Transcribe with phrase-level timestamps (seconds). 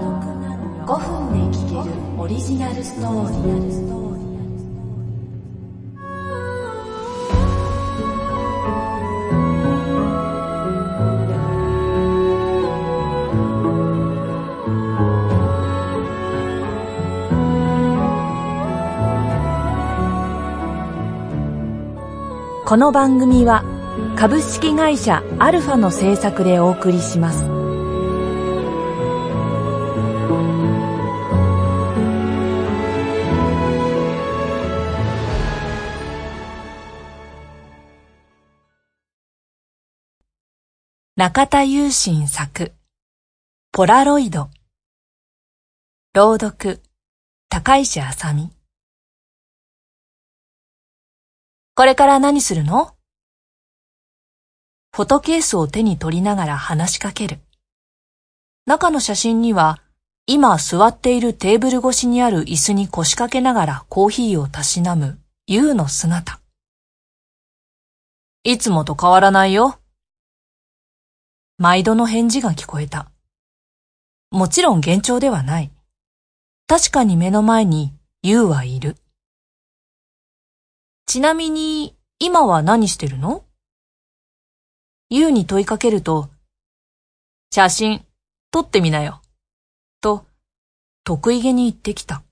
[0.00, 3.92] 5分で聴けるオリジナルストーリー
[22.64, 23.62] この番組は
[24.16, 27.61] 株式会社アルファの制作でお送りします。
[41.14, 42.72] 中田雄心作
[43.70, 44.50] ポラロイド。
[46.14, 46.82] 朗読
[47.48, 48.50] 高石あさみ
[51.74, 52.96] これから何するの？
[54.94, 57.38] フォトケースを手に取りながら話しかける。
[58.66, 59.81] 中の写真には、
[60.26, 66.40] 今座っているテーブル越しにある椅子に腰掛けながらコーヒーをたしなむ、ユウの姿。
[68.44, 69.80] いつもと変わらないよ。
[71.58, 73.10] 毎度の返事が聞こえた。
[74.30, 75.70] もちろん幻聴ではない。
[76.68, 78.96] 確かに目の前にユウはいる。
[81.06, 83.44] ちなみに、今は何してるの？
[85.10, 86.30] ユウに問いかけると、
[87.52, 88.06] 写真、
[88.52, 89.21] 撮ってみなよ。
[91.04, 92.22] 得意げに言ってきた。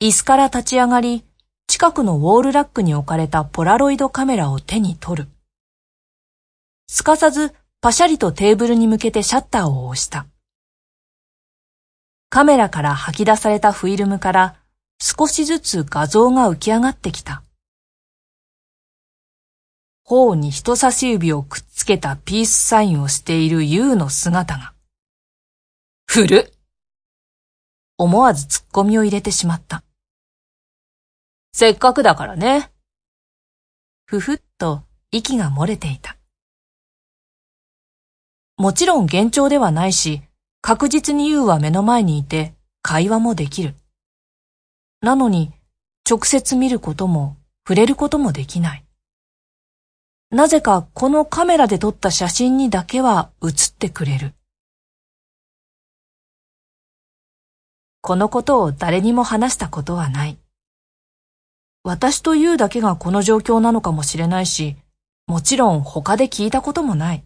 [0.00, 1.24] 椅子から立ち上がり、
[1.66, 5.28] 近くのウォールラックに置かれたポラロイドカメラを手に取る。
[6.86, 10.26] すかさずパシャリとテーブルに向けてシャッターを押した。
[12.30, 14.56] カメラから吐き出されたフィルムから
[15.00, 17.42] 少しずつ画像が浮き上がってきた。
[20.04, 24.77] 頬に人差し指をくっつけたピースサインをしているユウの姿が。
[26.10, 26.50] 古
[27.98, 29.84] 思わず突っ込みを入れてしまった。
[31.52, 32.72] せっかくだからね。
[34.06, 36.16] ふふっと息が漏れていた。
[38.56, 40.22] もちろん幻聴ではないし、
[40.62, 43.74] 確実にユウは目の前にいて会話もできる。
[45.02, 45.52] なのに、
[46.08, 47.36] 直接見ることも
[47.68, 48.84] 触れることもできない。
[50.30, 54.32] なぜかこのカメラで撮った写真にだけは写ってくれる。
[58.00, 60.38] このことを誰にも話したことはない。
[61.82, 64.76] 私というだけがこの状況なのかもしれないし、
[65.26, 67.24] もちろん他で聞いたこともない。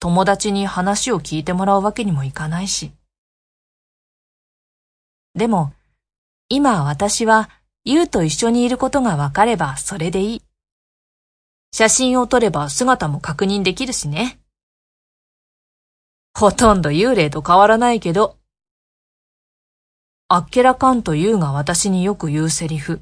[0.00, 2.92] 友達に話を聞いてもらうわけにもいかないし。
[5.34, 5.72] でも、
[6.48, 7.50] 今私は、
[7.84, 10.42] ユウと一緒にいることがわかればそれでいい。
[11.72, 14.40] 写真を撮れば姿も確認できるしね。
[16.34, 18.36] ほとんど幽霊と変わらないけど。
[20.28, 23.00] あっけらかんとユウが私によく言うセリフ。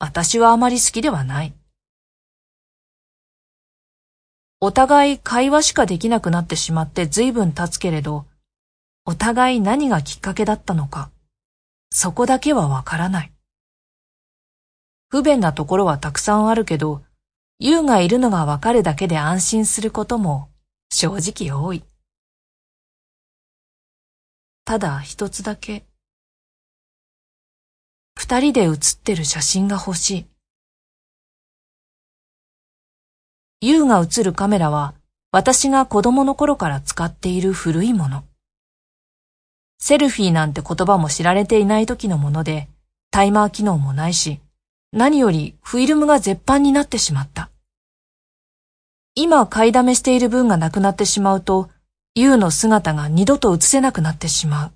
[0.00, 1.54] 私はあまり好きではない。
[4.58, 8.26] お互い会話しかできなくなってしまって随分経つけれど、
[9.04, 11.12] お互い何がきっかけだったのか。
[11.92, 13.32] そこだけはわからない。
[15.10, 17.04] 不便なところはたくさんあるけど、
[17.60, 20.48] 優がいるのがわかるだけで安心することも
[20.90, 21.84] 正直多い。
[24.64, 25.84] ただ一つだけ、
[28.30, 30.26] 二人で写ってる写真が欲しい。
[33.62, 34.92] 優が写るカメラは
[35.32, 38.24] 私が子供の頃から使っている古いもの。
[39.78, 42.68] セルフィーなんて言葉も知られていない時のもので、
[43.10, 44.40] タイマー機能もないし、
[44.92, 47.48] 何よりフィルムが絶版になってしまった。
[49.14, 51.70] 今買いだめしている分がなくなってしまうと、
[52.14, 54.72] ユウの姿が二度と映せなくなってしまう。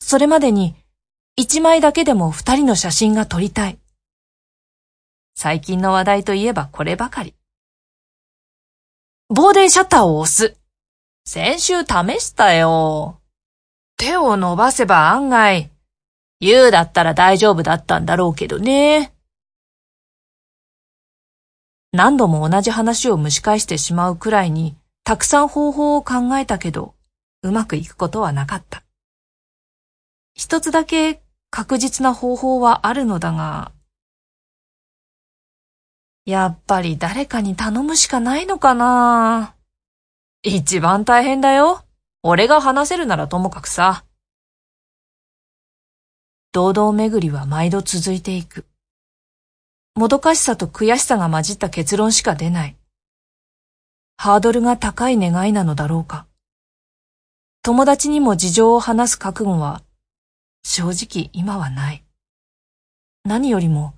[0.00, 0.74] それまでに、
[1.36, 3.78] 一枚だけでも二人の写真が撮りたい。
[5.34, 7.34] 最近の話題といえばこればかり。
[9.28, 10.56] 棒でシャッターを押す。
[11.26, 13.20] 先週試したよ。
[13.96, 15.70] 手を伸ばせば案外、
[16.38, 19.12] 言うだったら大丈夫だったんだろうけどね。
[21.92, 26.94] 何度も同じ話を蒸し返してしまうくらいに、たくさん方法を考えたけど、
[27.42, 28.84] うまくいくことはなかった。
[30.34, 31.23] 一つだけ
[31.56, 33.70] 確実な方法はあるのだが、
[36.26, 39.54] やっぱり誰かに頼むしかないのかな
[40.42, 41.84] 一番大変だよ。
[42.24, 44.04] 俺が話せるならともかくさ。
[46.50, 48.64] 堂々巡りは毎度続いていく。
[49.94, 52.76] もどかしさと悔しさが混じった結論しか出ない。
[54.16, 56.26] ハードルが高い願いなのだろうか。
[57.62, 59.84] 友達にも事情を話す覚悟は
[60.64, 62.04] 正直今はない。
[63.24, 63.94] 何よりも、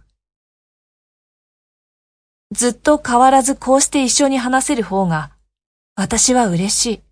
[2.52, 5.32] ずっと変わらずこうして一緒に話せる方が
[5.96, 7.02] 私は嬉しい。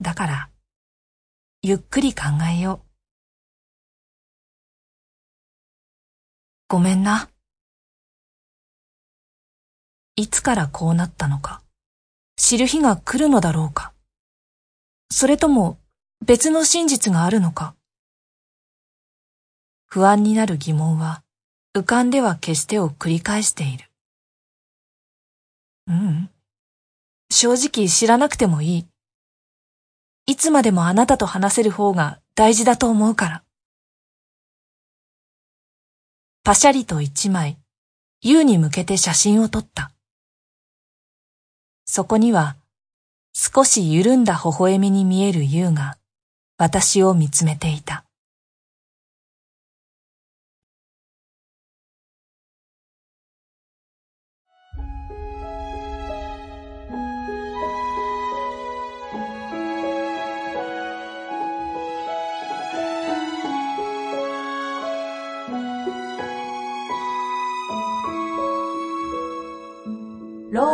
[0.00, 0.50] だから、
[1.62, 2.86] ゆっくり考えよう。
[6.68, 7.28] ごめんな。
[10.16, 11.62] いつからこうなったのか、
[12.36, 13.92] 知る日が来るのだろうか。
[15.10, 15.78] それとも
[16.24, 17.74] 別の真実があるのか。
[19.86, 21.22] 不安になる疑問は
[21.74, 23.84] 浮かんでは決してを繰り返している。
[25.88, 26.30] うん。
[27.30, 28.86] 正直知らなくてもいい。
[30.26, 33.42] いつまでもあなたと話せる方が大事だと思うから。
[36.42, 37.58] パシャリと一枚、
[38.22, 39.92] 優に向けて写真を撮った。
[41.84, 42.56] そこには、
[43.34, 45.98] 少し緩んだ微笑みに見える優が、
[46.56, 48.05] 私を見つめていた。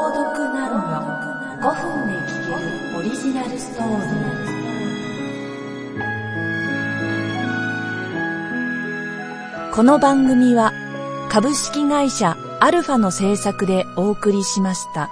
[0.02, 0.98] 朗読なのよ
[1.60, 10.72] 5分で聞けるオリジナルストーリーこの番組は
[11.30, 15.08] 株式会社アルファの制作でお送りしました。